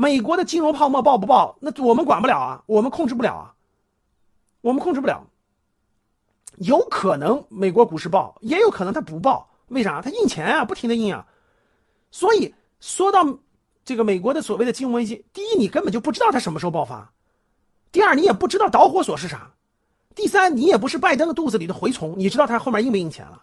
[0.00, 1.56] 美国的金融泡沫爆不爆？
[1.58, 3.54] 那我们管不了啊，我们控制不了啊，
[4.60, 5.26] 我们控制不了。
[6.58, 9.50] 有可能美国股市爆，也有可能它不爆。
[9.66, 10.00] 为啥？
[10.00, 11.26] 它印钱啊，不停的印啊。
[12.12, 13.26] 所以说到
[13.84, 17.10] 这个美国的所谓的金融危机，第一，你根本就不知道它什么时候爆发；
[17.90, 19.50] 第二，你也不知道导火索是啥；
[20.14, 23.42] 第三，你也不是拜登的肚子里的蛔虫，你知道他后面印不印钱了，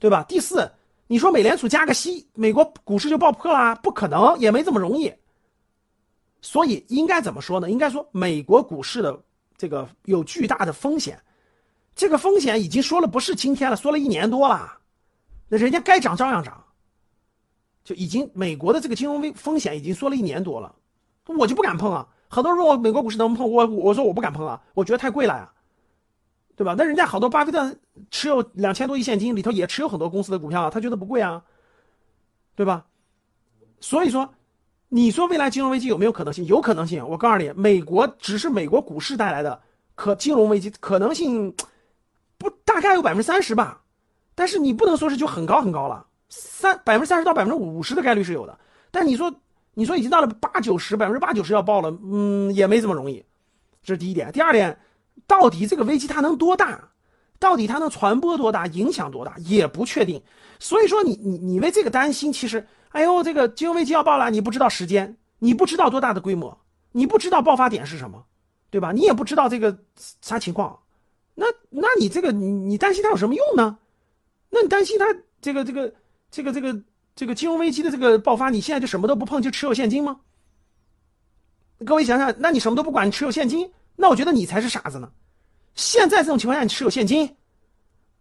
[0.00, 0.24] 对吧？
[0.24, 0.72] 第四，
[1.06, 3.76] 你说美联储加个息，美国股市就爆破啦？
[3.76, 5.14] 不可能，也没这么容易。
[6.42, 7.70] 所以应该怎么说呢？
[7.70, 9.18] 应该说美国股市的
[9.56, 11.18] 这个有巨大的风险。
[11.94, 14.78] 这个风险已经说了不是今天了，说了一年多了，
[15.48, 16.64] 那人家该涨照样涨，
[17.84, 20.74] 就已经美国的这个金融危风险已经说了一年多了，
[21.26, 22.08] 我就不敢碰啊。
[22.28, 25.52] 很多人说我美国股市能不能碰，我我说我不敢碰啊，我觉得太贵了呀，
[26.56, 26.74] 对吧？
[26.76, 27.76] 那人家好多巴菲特
[28.10, 31.44] 持有两千多亿现金，里头也持有很多公司的股票啊，他觉得不贵啊，
[32.56, 32.86] 对吧？
[33.80, 34.32] 所以说，
[34.94, 36.44] 你说未来金融危机有没有可能性？
[36.44, 37.02] 有可能性。
[37.08, 39.58] 我告诉你，美国只是美国股市带来的
[39.94, 41.50] 可金融危机可能性。
[42.36, 43.80] 不，大概有百分之三十吧，
[44.34, 48.58] 但是你不能说是就很高很高了，三百分之三十到百分之五十的概率是有的。
[48.90, 49.34] 但你说，
[49.72, 53.24] 你说已经到了八九十，百分之八九十要爆了，嗯，也没这么容易。
[53.82, 54.30] 这是第一点。
[54.30, 54.78] 第二点，
[55.26, 56.86] 到底这个危机它能多大？
[57.42, 58.68] 到底它能传播多大？
[58.68, 59.34] 影响多大？
[59.38, 60.22] 也不确定。
[60.60, 66.56] 所以说，你你你为这个担心，其实，哎呦，这个金融危机要爆了，你不知道时间，你不知道多大的规模，
[66.92, 68.24] 你不知道爆发点是什么，
[68.70, 68.92] 对吧？
[68.92, 70.78] 你也不知道这个啥情况。
[71.34, 73.78] 那那你这个你你担心它有什么用呢？
[74.50, 75.06] 那你担心它
[75.40, 75.92] 这个这个
[76.30, 76.80] 这个这个
[77.16, 80.20] 这个金融危机的这个爆发，你现在就什么都不碰就持有现金吗？
[81.84, 85.10] 各位想想，那你什么都不管，你持有现金，那我觉得你才是傻子呢。
[85.74, 87.36] 现在这种情况下，你持有现金，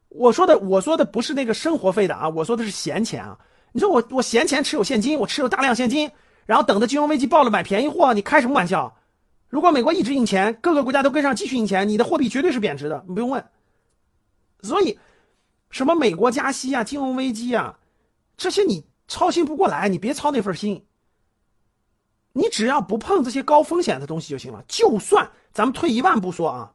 [0.09, 3.37] 我说的我说的不是那个生活费的啊，我说的是闲钱啊。
[3.73, 6.11] 你说我我闲钱持有现金，我持有大量现金，
[6.45, 8.97] 然后等着金融危机爆了买便宜货，你开什么玩笑？
[9.49, 13.43] 如果美国一直印钱，各个国家都跟上继续印钱，你的货币绝对是贬值的，你不用问。
[14.61, 14.97] 所以，
[15.69, 17.77] 什么美国加息啊、金融危机啊，
[18.37, 20.85] 这些你操心不过来，你别操那份心。
[22.33, 24.63] 你只要不碰这些高风险的东西就行了。
[24.67, 26.73] 就算咱们退一万步说啊，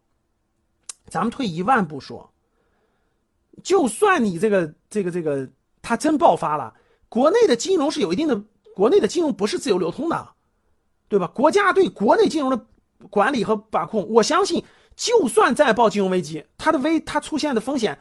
[1.09, 2.31] 咱们退一万步说，
[3.63, 5.49] 就算你这个这个这个
[5.83, 6.75] 它真爆发了，
[7.09, 8.43] 国内的金融是有一定的，
[8.75, 10.29] 国内的金融不是自由流通的。
[11.09, 11.29] 对吧？
[11.29, 12.61] 国家对国内金融的
[13.11, 14.65] 管理和把控，我相信，
[14.97, 17.97] 就算再爆金融危机，它的危它出现的风险，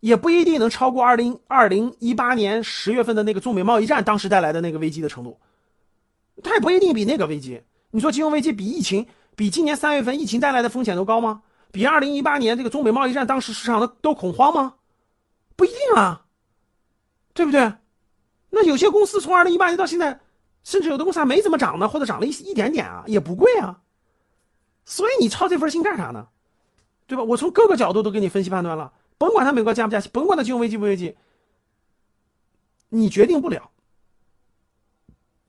[0.00, 5.38] 也不一定能超过二零二零一八年十月份的那个中美贸易战当时带来的那个危机的程度，
[6.42, 7.60] 它也不一定比那个危机。
[7.90, 9.06] 你说金融危机比疫情，
[9.36, 11.42] 比今年三月份疫情带来的风险都高吗？
[11.76, 14.76] 比二零一八年这个中美贸易战当时市场的都恐慌吗？
[15.56, 16.24] 不一定啊，
[17.34, 17.70] 对不对？
[18.48, 20.18] 那有些公司从二零一八年到现在。
[20.64, 23.80] 甚至有的公司还没怎么涨呢，或者涨了一一点点啊，也不贵啊。
[24.84, 26.26] 所以你操这份心干啥呢？
[27.06, 27.22] 对吧？
[27.22, 31.16] 我从各个角度都给你分析判断了，甭管它美国加不加息，甭管它金融危机不危机，
[32.88, 33.70] 你决定不了。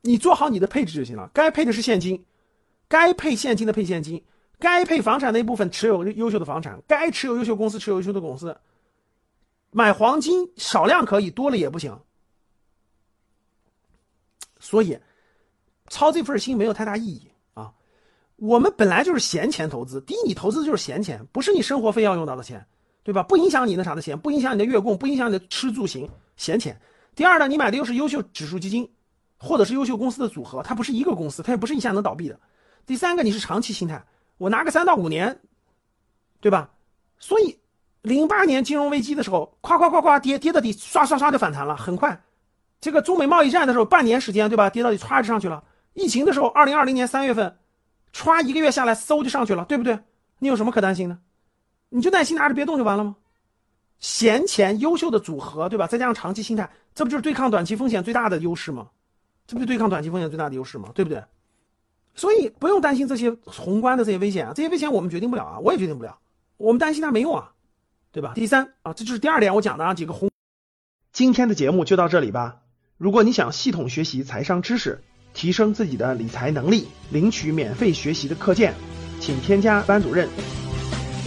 [0.02, 1.32] 你做好你的配置就行了。
[1.34, 2.24] 该配的是现金，
[2.88, 4.24] 该配现金的配现金，
[4.60, 8.58] 该配房产那部分持有优秀的房产，该持有优秀公司持有优秀的公司。
[9.72, 12.00] 买黄金少量可以，多了也不行。
[14.60, 14.98] 所以。
[15.90, 17.74] 操这份心没有太大意义啊！
[18.36, 22.68] 我们本来就是闲钱投资，第一，你投资的就是闲钱，不是你生活费要用到的钱，
[23.04, 23.24] 对吧？
[23.24, 26.78] 不影响你那啥的钱，不影响你的月供，不影响你的吃住行，闲钱。
[27.16, 28.92] 第二呢，你买的又是优秀指数基金，
[29.38, 32.38] 或者是优秀公司的组合，它不是一个公司，它也不是一下能倒闭的。
[32.86, 34.06] 第三个，你是长期心态，
[34.38, 35.40] 我拿个三到五年，
[36.40, 36.70] 对吧？
[37.20, 37.58] 所以，
[38.02, 42.22] 零八年金融危机的时候，夸夸夸夸跌跌到底，刷刷刷就反弹了，很快。
[42.80, 44.70] 这个中美贸易战的时候，半年时间，对吧？
[44.70, 45.64] 跌到底，歘就上去了。
[45.94, 47.58] 疫情的时候，二零二零年三月份，
[48.14, 49.98] 歘一个月下来，嗖就上去了，对不对？
[50.38, 51.18] 你有什么可担心的？
[51.90, 53.16] 你就耐心拿着别动就完了吗？
[53.98, 55.88] 闲钱优秀的组合，对吧？
[55.88, 58.88] 再加上长期心态，这不就是对抗短期风险最大的优势吗？
[59.48, 60.92] 这不就对抗短期风险最大的优势吗？
[60.94, 61.24] 对不对？
[62.18, 66.18] 所以不用担心这些宏观的这些危险啊，这些危险我们决定不了啊，我也决定不了，
[66.58, 67.54] 我们担心它没用啊，
[68.12, 68.34] 对吧？
[68.36, 70.30] 第三啊，这就是第二点我讲的啊几个宏。
[71.14, 72.58] 今天的节目就到这里吧。
[72.98, 75.04] 如果你想系统学习财商知识，
[75.34, 78.74] 提升自己的理财能力，领取免费学习的课件，
[79.20, 80.28] 请添加班主任。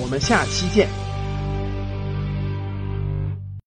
[0.03, 1.00] 我们下期见。